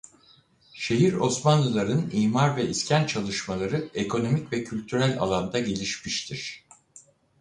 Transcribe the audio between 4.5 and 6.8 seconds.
ve kültürel alanda gelişmiştir.